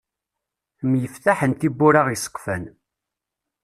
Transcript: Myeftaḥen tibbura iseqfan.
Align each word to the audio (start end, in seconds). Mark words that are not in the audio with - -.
Myeftaḥen 0.89 1.51
tibbura 1.59 2.01
iseqfan. 2.15 2.63